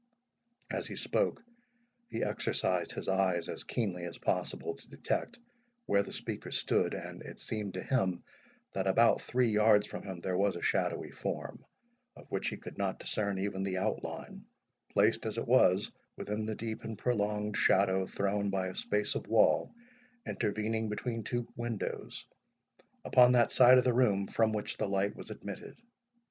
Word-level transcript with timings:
As 0.71 0.87
he 0.87 0.95
spoke, 0.95 1.43
he 2.09 2.23
exercised 2.23 2.93
his 2.93 3.07
eyes 3.07 3.47
as 3.47 3.63
keenly 3.63 4.03
as 4.05 4.17
possible 4.17 4.73
to 4.75 4.87
detect 4.89 5.37
where 5.85 6.01
the 6.01 6.11
speaker 6.11 6.49
stood; 6.49 6.95
and 6.95 7.21
it 7.21 7.39
seemed 7.39 7.75
to 7.75 7.83
him, 7.83 8.23
that 8.73 8.87
about 8.87 9.21
three 9.21 9.49
yards 9.51 9.85
from 9.85 10.01
him 10.01 10.19
there 10.19 10.35
was 10.39 10.55
a 10.55 10.61
shadowy 10.63 11.11
form, 11.11 11.63
of 12.15 12.25
which 12.31 12.47
he 12.47 12.57
could 12.57 12.79
not 12.79 12.97
discern 12.97 13.37
even 13.37 13.61
the 13.61 13.77
outline, 13.77 14.47
placed 14.89 15.27
as 15.27 15.37
it 15.37 15.45
was 15.45 15.91
within 16.17 16.47
the 16.47 16.55
deep 16.55 16.83
and 16.83 16.97
prolonged 16.97 17.55
shadow 17.55 18.07
thrown 18.07 18.49
by 18.49 18.69
a 18.69 18.75
space 18.75 19.13
of 19.13 19.27
wall 19.27 19.71
intervening 20.25 20.89
betwixt 20.89 21.25
two 21.27 21.47
windows, 21.55 22.25
upon 23.05 23.33
that 23.33 23.51
side 23.51 23.77
of 23.77 23.83
the 23.83 23.93
room 23.93 24.25
from 24.25 24.51
which 24.51 24.77
the 24.77 24.87
light 24.89 25.15
was 25.15 25.29
admitted. 25.29 25.77